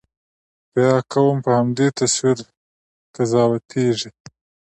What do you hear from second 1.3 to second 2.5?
په همدې تصویر